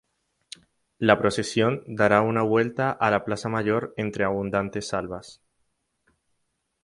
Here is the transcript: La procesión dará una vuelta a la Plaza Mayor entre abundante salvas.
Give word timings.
La 0.97 1.19
procesión 1.19 1.83
dará 1.85 2.21
una 2.23 2.41
vuelta 2.41 2.89
a 2.89 3.11
la 3.11 3.23
Plaza 3.23 3.49
Mayor 3.49 3.93
entre 3.97 4.23
abundante 4.23 4.81
salvas. 4.81 5.41